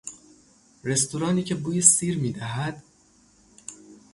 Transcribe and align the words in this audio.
رستورانی 0.83 1.43
که 1.43 1.55
بوی 1.55 1.81
سیر 1.81 2.17
میدهد 2.17 2.83